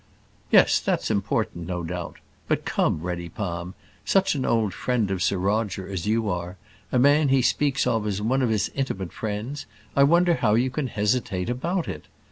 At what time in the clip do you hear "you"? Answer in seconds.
6.07-6.27, 10.55-10.71